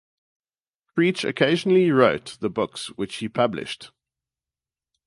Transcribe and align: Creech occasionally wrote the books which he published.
Creech 0.95 1.23
occasionally 1.23 1.91
wrote 1.91 2.37
the 2.39 2.49
books 2.49 2.87
which 2.97 3.17
he 3.17 3.29
published. 3.29 3.91